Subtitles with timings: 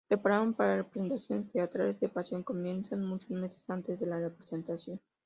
[0.09, 4.99] Preparación para representaciones teatrales de pasión comienzan muchos meses antes de la representación.